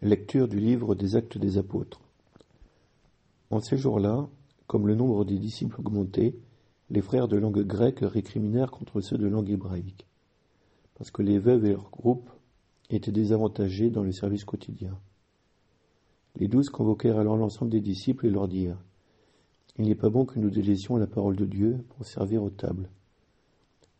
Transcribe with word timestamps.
Lecture 0.00 0.46
du 0.46 0.60
livre 0.60 0.94
des 0.94 1.16
Actes 1.16 1.38
des 1.38 1.58
Apôtres. 1.58 2.00
En 3.50 3.58
ces 3.58 3.76
jours-là, 3.76 4.28
comme 4.68 4.86
le 4.86 4.94
nombre 4.94 5.24
des 5.24 5.40
disciples 5.40 5.80
augmentait, 5.80 6.36
les 6.88 7.02
frères 7.02 7.26
de 7.26 7.36
langue 7.36 7.64
grecque 7.64 8.02
récriminèrent 8.02 8.70
contre 8.70 9.00
ceux 9.00 9.18
de 9.18 9.26
langue 9.26 9.50
hébraïque, 9.50 10.06
parce 10.94 11.10
que 11.10 11.22
les 11.22 11.40
veuves 11.40 11.64
et 11.64 11.72
leurs 11.72 11.90
groupes 11.90 12.30
étaient 12.90 13.10
désavantagés 13.10 13.90
dans 13.90 14.04
le 14.04 14.12
service 14.12 14.44
quotidien. 14.44 14.96
Les 16.36 16.46
douze 16.46 16.68
convoquèrent 16.68 17.18
alors 17.18 17.36
l'ensemble 17.36 17.72
des 17.72 17.80
disciples 17.80 18.26
et 18.26 18.30
leur 18.30 18.46
dirent 18.46 18.80
Il 19.78 19.86
n'est 19.88 19.96
pas 19.96 20.10
bon 20.10 20.26
que 20.26 20.38
nous 20.38 20.50
délaissions 20.50 20.96
la 20.96 21.08
parole 21.08 21.34
de 21.34 21.44
Dieu 21.44 21.84
pour 21.88 22.06
servir 22.06 22.44
aux 22.44 22.50
tables. 22.50 22.88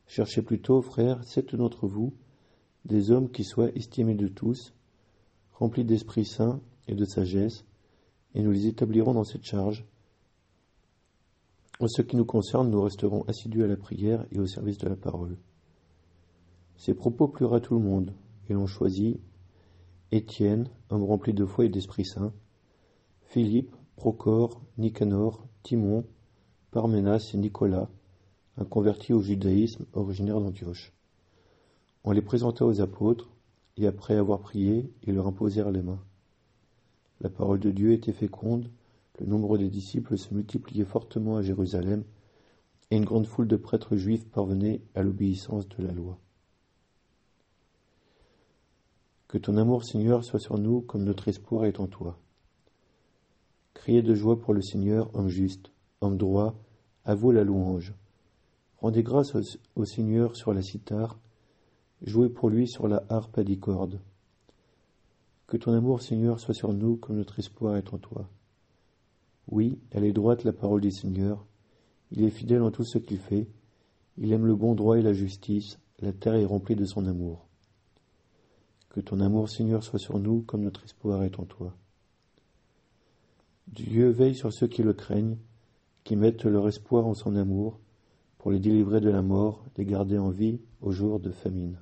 Cherchez 0.06 0.42
plutôt, 0.42 0.80
frères, 0.80 1.24
sept 1.24 1.56
d'entre 1.56 1.88
vous, 1.88 2.12
des 2.84 3.10
hommes 3.10 3.32
qui 3.32 3.42
soient 3.42 3.74
estimés 3.74 4.14
de 4.14 4.28
tous, 4.28 4.72
remplis 5.58 5.84
d'Esprit 5.84 6.24
Saint 6.24 6.60
et 6.86 6.94
de 6.94 7.04
sagesse, 7.04 7.64
et 8.34 8.42
nous 8.42 8.52
les 8.52 8.66
établirons 8.66 9.14
dans 9.14 9.24
cette 9.24 9.44
charge. 9.44 9.84
En 11.80 11.88
ce 11.88 12.02
qui 12.02 12.16
nous 12.16 12.24
concerne, 12.24 12.70
nous 12.70 12.82
resterons 12.82 13.24
assidus 13.24 13.64
à 13.64 13.66
la 13.66 13.76
prière 13.76 14.24
et 14.30 14.38
au 14.38 14.46
service 14.46 14.78
de 14.78 14.88
la 14.88 14.96
parole. 14.96 15.36
Ces 16.76 16.94
propos 16.94 17.26
plurent 17.26 17.60
tout 17.60 17.74
le 17.74 17.84
monde, 17.84 18.14
et 18.48 18.52
l'on 18.52 18.66
choisit 18.66 19.20
Étienne, 20.12 20.70
homme 20.90 21.04
rempli 21.04 21.34
de 21.34 21.44
foi 21.44 21.64
et 21.64 21.68
d'Esprit 21.68 22.04
Saint, 22.04 22.32
Philippe, 23.22 23.74
Procor, 23.96 24.62
Nicanor, 24.78 25.44
Timon, 25.64 26.04
Parménas 26.70 27.32
et 27.34 27.36
Nicolas, 27.36 27.90
un 28.56 28.64
converti 28.64 29.12
au 29.12 29.20
judaïsme 29.20 29.86
originaire 29.92 30.40
d'Antioche. 30.40 30.92
On 32.04 32.12
les 32.12 32.22
présenta 32.22 32.64
aux 32.64 32.80
apôtres, 32.80 33.28
et 33.78 33.86
après 33.86 34.16
avoir 34.16 34.40
prié, 34.40 34.92
ils 35.06 35.14
leur 35.14 35.26
imposèrent 35.26 35.70
les 35.70 35.82
mains. 35.82 36.02
La 37.20 37.30
parole 37.30 37.60
de 37.60 37.70
Dieu 37.70 37.92
était 37.92 38.12
féconde, 38.12 38.70
le 39.18 39.26
nombre 39.26 39.58
des 39.58 39.68
disciples 39.68 40.16
se 40.18 40.32
multipliait 40.32 40.84
fortement 40.84 41.36
à 41.36 41.42
Jérusalem, 41.42 42.04
et 42.90 42.96
une 42.96 43.04
grande 43.04 43.26
foule 43.26 43.48
de 43.48 43.56
prêtres 43.56 43.96
juifs 43.96 44.26
parvenait 44.26 44.80
à 44.94 45.02
l'obéissance 45.02 45.68
de 45.68 45.84
la 45.84 45.92
loi. 45.92 46.18
Que 49.26 49.36
ton 49.36 49.56
amour, 49.58 49.84
Seigneur, 49.84 50.24
soit 50.24 50.40
sur 50.40 50.58
nous 50.58 50.80
comme 50.80 51.04
notre 51.04 51.28
espoir 51.28 51.66
est 51.66 51.80
en 51.80 51.86
toi. 51.86 52.18
Criez 53.74 54.02
de 54.02 54.14
joie 54.14 54.40
pour 54.40 54.54
le 54.54 54.62
Seigneur, 54.62 55.14
homme 55.14 55.28
juste, 55.28 55.70
homme 56.00 56.16
droit, 56.16 56.54
à 57.04 57.14
vous 57.14 57.30
la 57.30 57.44
louange. 57.44 57.94
Rendez 58.80 59.02
grâce 59.02 59.34
au, 59.74 59.84
Seigneur 59.84 60.36
sur 60.36 60.54
la 60.54 60.62
cithare, 60.62 61.18
Jouez 62.02 62.28
pour 62.28 62.48
lui 62.48 62.68
sur 62.68 62.86
la 62.86 63.02
harpe 63.08 63.38
à 63.38 63.44
dix 63.44 63.58
cordes. 63.58 64.00
Que 65.48 65.56
ton 65.56 65.72
amour, 65.72 66.02
Seigneur, 66.02 66.38
soit 66.38 66.54
sur 66.54 66.72
nous 66.72 66.96
comme 66.96 67.16
notre 67.16 67.38
espoir 67.38 67.76
est 67.76 67.92
en 67.92 67.98
toi. 67.98 68.28
Oui, 69.50 69.78
elle 69.90 70.04
est 70.04 70.12
droite 70.12 70.44
la 70.44 70.52
parole 70.52 70.80
du 70.80 70.90
Seigneur. 70.90 71.44
Il 72.12 72.22
est 72.22 72.30
fidèle 72.30 72.62
en 72.62 72.70
tout 72.70 72.84
ce 72.84 72.98
qu'il 72.98 73.18
fait. 73.18 73.48
Il 74.16 74.32
aime 74.32 74.46
le 74.46 74.54
bon 74.54 74.74
droit 74.74 74.98
et 74.98 75.02
la 75.02 75.12
justice. 75.12 75.78
La 76.00 76.12
terre 76.12 76.34
est 76.34 76.44
remplie 76.44 76.76
de 76.76 76.84
son 76.84 77.06
amour. 77.06 77.46
Que 78.90 79.00
ton 79.00 79.20
amour, 79.20 79.48
Seigneur, 79.48 79.82
soit 79.82 79.98
sur 79.98 80.18
nous 80.18 80.42
comme 80.42 80.62
notre 80.62 80.84
espoir 80.84 81.24
est 81.24 81.38
en 81.40 81.44
toi. 81.44 81.74
Dieu 83.68 84.08
veille 84.10 84.34
sur 84.34 84.52
ceux 84.52 84.66
qui 84.66 84.82
le 84.82 84.92
craignent, 84.92 85.36
qui 86.04 86.16
mettent 86.16 86.44
leur 86.44 86.68
espoir 86.68 87.06
en 87.06 87.14
son 87.14 87.36
amour, 87.36 87.78
pour 88.38 88.50
les 88.50 88.60
délivrer 88.60 89.00
de 89.00 89.10
la 89.10 89.22
mort, 89.22 89.64
les 89.76 89.84
garder 89.84 90.18
en 90.18 90.30
vie 90.30 90.60
au 90.80 90.92
jour 90.92 91.20
de 91.20 91.30
famine. 91.30 91.78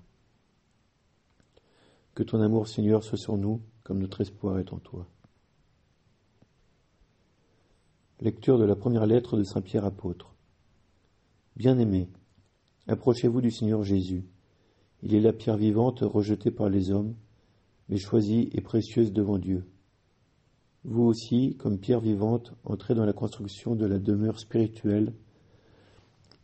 Que 2.17 2.23
ton 2.23 2.41
amour, 2.41 2.67
Seigneur, 2.67 3.05
soit 3.05 3.19
sur 3.19 3.37
nous, 3.37 3.61
comme 3.85 3.99
notre 3.99 4.23
espoir 4.23 4.59
est 4.59 4.73
en 4.73 4.79
toi. 4.79 5.07
Lecture 8.23 8.59
de 8.59 8.65
la 8.65 8.75
première 8.75 9.05
lettre 9.05 9.37
de 9.37 9.43
Saint 9.43 9.61
Pierre 9.61 9.85
apôtre. 9.85 10.35
Bien-aimés, 11.57 12.09
approchez-vous 12.89 13.43
du 13.43 13.51
Seigneur 13.51 13.83
Jésus. 13.83 14.25
Il 15.03 15.15
est 15.15 15.21
la 15.21 15.35
pierre 15.35 15.59
vivante 15.59 16.01
rejetée 16.01 16.51
par 16.51 16.71
les 16.71 16.91
hommes, 16.91 17.15
mais 17.91 17.99
choisie 17.99 18.49
et 18.53 18.63
précieuse 18.63 19.13
devant 19.13 19.37
Dieu. 19.37 19.67
Vous 20.85 21.03
aussi, 21.03 21.55
comme 21.59 21.79
pierre 21.79 22.01
vivante, 22.01 22.55
entrez 22.65 22.95
dans 22.95 23.05
la 23.05 23.13
construction 23.13 23.77
de 23.77 23.85
la 23.85 23.99
demeure 23.99 24.39
spirituelle 24.39 25.13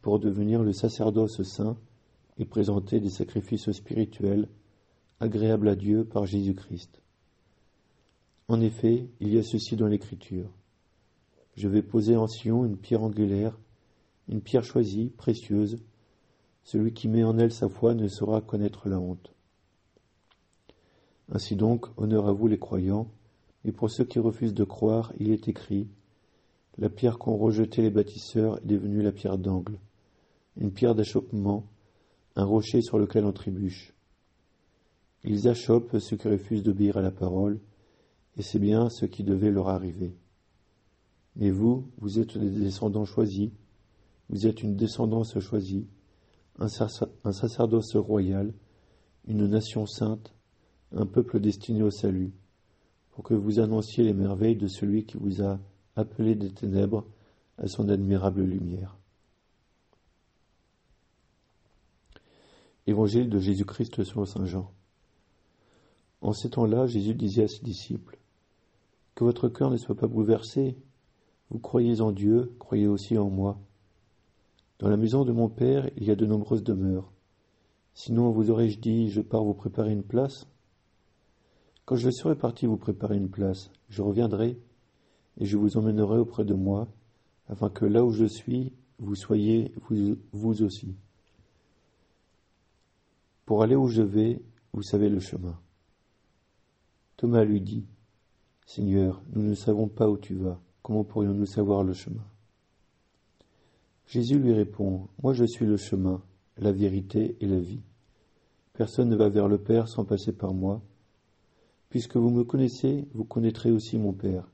pour 0.02 0.20
devenir 0.20 0.62
le 0.62 0.74
sacerdoce 0.74 1.42
saint 1.44 1.78
et 2.36 2.44
présenter 2.44 3.00
des 3.00 3.08
sacrifices 3.08 3.72
spirituels 3.72 4.50
agréable 5.22 5.68
à 5.68 5.76
Dieu 5.76 6.04
par 6.04 6.26
Jésus-Christ. 6.26 7.00
En 8.48 8.60
effet, 8.60 9.06
il 9.20 9.32
y 9.32 9.38
a 9.38 9.44
ceci 9.44 9.76
dans 9.76 9.86
l'Écriture. 9.86 10.50
Je 11.54 11.68
vais 11.68 11.82
poser 11.82 12.16
en 12.16 12.26
Sion 12.26 12.64
une 12.64 12.76
pierre 12.76 13.04
angulaire, 13.04 13.56
une 14.28 14.40
pierre 14.40 14.64
choisie, 14.64 15.10
précieuse. 15.16 15.78
Celui 16.64 16.92
qui 16.92 17.06
met 17.06 17.22
en 17.22 17.38
elle 17.38 17.52
sa 17.52 17.68
foi 17.68 17.94
ne 17.94 18.08
saura 18.08 18.40
connaître 18.40 18.88
la 18.88 18.98
honte. 18.98 19.32
Ainsi 21.30 21.54
donc, 21.54 21.86
honneur 21.96 22.26
à 22.26 22.32
vous 22.32 22.48
les 22.48 22.58
croyants, 22.58 23.06
et 23.64 23.70
pour 23.70 23.92
ceux 23.92 24.04
qui 24.04 24.18
refusent 24.18 24.54
de 24.54 24.64
croire, 24.64 25.12
il 25.20 25.30
est 25.30 25.46
écrit 25.46 25.86
La 26.78 26.90
pierre 26.90 27.18
qu'ont 27.18 27.36
rejetée 27.36 27.82
les 27.82 27.90
bâtisseurs 27.90 28.58
est 28.58 28.66
devenue 28.66 29.02
la 29.02 29.12
pierre 29.12 29.38
d'angle, 29.38 29.78
une 30.56 30.72
pierre 30.72 30.96
d'achoppement, 30.96 31.64
un 32.34 32.44
rocher 32.44 32.82
sur 32.82 32.98
lequel 32.98 33.24
on 33.24 33.32
trébuche. 33.32 33.94
Ils 35.24 35.48
achoppent 35.48 35.98
ceux 35.98 36.16
qui 36.16 36.28
refusent 36.28 36.62
d'obéir 36.62 36.96
à 36.96 37.02
la 37.02 37.12
parole, 37.12 37.60
et 38.36 38.42
c'est 38.42 38.58
bien 38.58 38.88
ce 38.88 39.06
qui 39.06 39.22
devait 39.22 39.50
leur 39.50 39.68
arriver. 39.68 40.16
Mais 41.36 41.50
vous, 41.50 41.90
vous 41.98 42.18
êtes 42.18 42.36
des 42.36 42.50
descendants 42.50 43.04
choisis, 43.04 43.50
vous 44.28 44.46
êtes 44.46 44.62
une 44.62 44.76
descendance 44.76 45.38
choisie, 45.38 45.86
un, 46.58 46.68
sacerdoce 46.68 47.96
royal, 47.96 48.52
une 49.26 49.46
nation 49.46 49.86
sainte, 49.86 50.34
un 50.92 51.06
peuple 51.06 51.40
destiné 51.40 51.82
au 51.82 51.90
salut, 51.90 52.32
pour 53.12 53.24
que 53.24 53.34
vous 53.34 53.60
annonciez 53.60 54.04
les 54.04 54.14
merveilles 54.14 54.56
de 54.56 54.66
celui 54.66 55.04
qui 55.04 55.16
vous 55.16 55.42
a 55.42 55.60
appelé 55.96 56.34
des 56.34 56.50
ténèbres 56.50 57.06
à 57.58 57.68
son 57.68 57.88
admirable 57.88 58.42
lumière. 58.42 58.96
Évangile 62.86 63.30
de 63.30 63.38
Jésus-Christ 63.38 64.02
selon 64.02 64.24
Saint 64.24 64.46
Jean. 64.46 64.72
En 66.32 66.34
ces 66.34 66.48
temps-là, 66.48 66.86
Jésus 66.86 67.12
disait 67.12 67.42
à 67.42 67.48
ses 67.48 67.62
disciples, 67.62 68.18
Que 69.14 69.22
votre 69.22 69.50
cœur 69.50 69.70
ne 69.70 69.76
soit 69.76 69.94
pas 69.94 70.06
bouleversé, 70.06 70.78
vous 71.50 71.58
croyez 71.58 72.00
en 72.00 72.10
Dieu, 72.10 72.54
croyez 72.58 72.86
aussi 72.86 73.18
en 73.18 73.28
moi. 73.28 73.60
Dans 74.78 74.88
la 74.88 74.96
maison 74.96 75.26
de 75.26 75.32
mon 75.32 75.50
Père, 75.50 75.90
il 75.98 76.04
y 76.04 76.10
a 76.10 76.16
de 76.16 76.24
nombreuses 76.24 76.64
demeures. 76.64 77.12
Sinon, 77.92 78.30
vous 78.30 78.50
aurais-je 78.50 78.78
dit, 78.78 79.10
je 79.10 79.20
pars 79.20 79.44
vous 79.44 79.52
préparer 79.52 79.92
une 79.92 80.04
place 80.04 80.46
Quand 81.84 81.96
je 81.96 82.08
serai 82.08 82.34
parti 82.34 82.64
vous 82.64 82.78
préparer 82.78 83.18
une 83.18 83.28
place, 83.28 83.70
je 83.90 84.00
reviendrai, 84.00 84.58
et 85.36 85.44
je 85.44 85.58
vous 85.58 85.76
emmènerai 85.76 86.16
auprès 86.16 86.46
de 86.46 86.54
moi, 86.54 86.88
afin 87.50 87.68
que 87.68 87.84
là 87.84 88.06
où 88.06 88.10
je 88.10 88.24
suis, 88.24 88.72
vous 88.98 89.16
soyez 89.16 89.70
vous, 89.90 90.16
vous 90.32 90.62
aussi. 90.62 90.96
Pour 93.44 93.62
aller 93.62 93.76
où 93.76 93.88
je 93.88 94.00
vais, 94.00 94.40
vous 94.72 94.82
savez 94.82 95.10
le 95.10 95.20
chemin. 95.20 95.58
Thomas 97.22 97.44
lui 97.44 97.60
dit, 97.60 97.84
Seigneur, 98.66 99.22
nous 99.32 99.42
ne 99.42 99.54
savons 99.54 99.86
pas 99.86 100.10
où 100.10 100.18
tu 100.18 100.34
vas, 100.34 100.60
comment 100.82 101.04
pourrions-nous 101.04 101.46
savoir 101.46 101.84
le 101.84 101.92
chemin? 101.92 102.26
Jésus 104.08 104.40
lui 104.40 104.52
répond, 104.52 105.06
Moi 105.22 105.32
je 105.32 105.44
suis 105.44 105.64
le 105.64 105.76
chemin, 105.76 106.20
la 106.58 106.72
vérité 106.72 107.36
et 107.38 107.46
la 107.46 107.60
vie. 107.60 107.84
Personne 108.72 109.08
ne 109.08 109.14
va 109.14 109.28
vers 109.28 109.46
le 109.46 109.58
Père 109.58 109.86
sans 109.86 110.04
passer 110.04 110.32
par 110.32 110.52
moi. 110.52 110.82
Puisque 111.90 112.16
vous 112.16 112.30
me 112.30 112.42
connaissez, 112.42 113.06
vous 113.14 113.22
connaîtrez 113.22 113.70
aussi 113.70 113.98
mon 113.98 114.12
Père. 114.12 114.50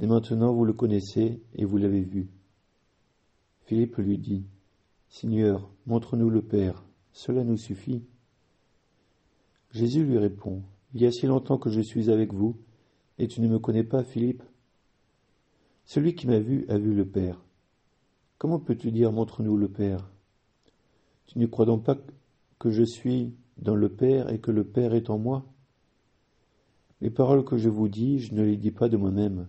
Et 0.00 0.08
maintenant 0.08 0.52
vous 0.52 0.64
le 0.64 0.72
connaissez 0.72 1.40
et 1.54 1.64
vous 1.64 1.76
l'avez 1.76 2.02
vu. 2.02 2.26
Philippe 3.66 3.98
lui 3.98 4.18
dit, 4.18 4.44
Seigneur, 5.10 5.70
montre-nous 5.86 6.28
le 6.28 6.42
Père, 6.42 6.82
cela 7.12 7.44
nous 7.44 7.56
suffit. 7.56 8.02
Jésus 9.70 10.04
lui 10.04 10.18
répond, 10.18 10.64
il 10.94 11.02
y 11.02 11.06
a 11.06 11.12
si 11.12 11.26
longtemps 11.26 11.58
que 11.58 11.70
je 11.70 11.80
suis 11.80 12.10
avec 12.10 12.32
vous, 12.32 12.56
et 13.18 13.28
tu 13.28 13.40
ne 13.40 13.48
me 13.48 13.58
connais 13.58 13.84
pas, 13.84 14.04
Philippe 14.04 14.42
Celui 15.84 16.14
qui 16.14 16.26
m'a 16.26 16.38
vu 16.38 16.64
a 16.68 16.78
vu 16.78 16.94
le 16.94 17.06
Père. 17.06 17.44
Comment 18.38 18.58
peux-tu 18.58 18.92
dire 18.92 19.12
montre-nous 19.12 19.56
le 19.56 19.68
Père? 19.68 20.08
Tu 21.26 21.38
ne 21.38 21.46
crois 21.46 21.66
donc 21.66 21.84
pas 21.84 21.98
que 22.58 22.70
je 22.70 22.84
suis 22.84 23.34
dans 23.58 23.74
le 23.74 23.88
Père 23.88 24.32
et 24.32 24.38
que 24.38 24.50
le 24.50 24.64
Père 24.64 24.94
est 24.94 25.10
en 25.10 25.18
moi? 25.18 25.44
Les 27.00 27.10
paroles 27.10 27.44
que 27.44 27.56
je 27.56 27.68
vous 27.68 27.88
dis, 27.88 28.20
je 28.20 28.34
ne 28.34 28.44
les 28.44 28.56
dis 28.56 28.70
pas 28.70 28.88
de 28.88 28.96
moi-même. 28.96 29.48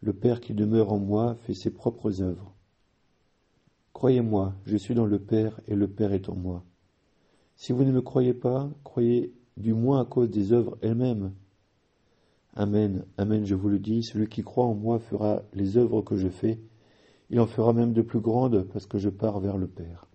Le 0.00 0.12
Père 0.12 0.40
qui 0.40 0.54
demeure 0.54 0.92
en 0.92 0.98
moi 0.98 1.34
fait 1.42 1.54
ses 1.54 1.70
propres 1.70 2.22
œuvres. 2.22 2.52
Croyez-moi, 3.92 4.54
je 4.66 4.76
suis 4.76 4.94
dans 4.94 5.06
le 5.06 5.18
Père 5.18 5.58
et 5.66 5.74
le 5.74 5.88
Père 5.88 6.12
est 6.12 6.28
en 6.28 6.34
moi. 6.34 6.62
Si 7.56 7.72
vous 7.72 7.84
ne 7.84 7.92
me 7.92 8.02
croyez 8.02 8.34
pas, 8.34 8.68
croyez 8.84 9.32
du 9.56 9.74
moins 9.74 10.02
à 10.02 10.04
cause 10.04 10.30
des 10.30 10.52
œuvres 10.52 10.78
elles-mêmes. 10.82 11.32
Amen, 12.54 13.04
Amen, 13.18 13.44
je 13.44 13.54
vous 13.54 13.68
le 13.68 13.78
dis, 13.78 14.02
celui 14.02 14.28
qui 14.28 14.42
croit 14.42 14.64
en 14.64 14.74
moi 14.74 14.98
fera 14.98 15.42
les 15.52 15.76
œuvres 15.76 16.02
que 16.02 16.16
je 16.16 16.28
fais, 16.28 16.58
il 17.30 17.40
en 17.40 17.46
fera 17.46 17.72
même 17.72 17.92
de 17.92 18.02
plus 18.02 18.20
grandes 18.20 18.64
parce 18.72 18.86
que 18.86 18.98
je 18.98 19.10
pars 19.10 19.40
vers 19.40 19.58
le 19.58 19.66
Père. 19.66 20.06